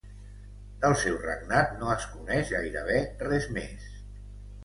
[0.85, 3.85] Del seu regnat no es coneix gairebé res més.